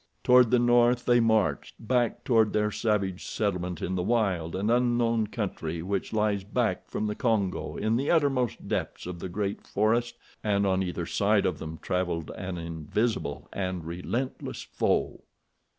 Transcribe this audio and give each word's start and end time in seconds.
Toward 0.23 0.49
the 0.49 0.57
north 0.57 1.05
they 1.05 1.19
marched, 1.19 1.75
back 1.77 2.23
toward 2.23 2.53
their 2.53 2.71
savage 2.71 3.23
settlement 3.23 3.83
in 3.83 3.93
the 3.93 4.01
wild 4.01 4.55
and 4.55 4.71
unknown 4.71 5.27
country 5.27 5.83
which 5.83 6.11
lies 6.11 6.43
back 6.43 6.89
from 6.89 7.05
the 7.05 7.13
Kongo 7.13 7.77
in 7.77 7.97
the 7.97 8.09
uttermost 8.09 8.67
depths 8.67 9.05
of 9.05 9.19
The 9.19 9.29
Great 9.29 9.67
Forest, 9.67 10.17
and 10.43 10.65
on 10.65 10.81
either 10.81 11.05
side 11.05 11.45
of 11.45 11.59
them 11.59 11.77
traveled 11.83 12.31
an 12.31 12.57
invisible 12.57 13.47
and 13.53 13.85
relentless 13.85 14.63
foe. 14.63 15.21